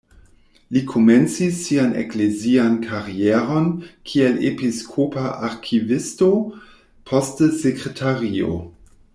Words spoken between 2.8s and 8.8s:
karieron kiel episkopa arkivisto, poste sekretario.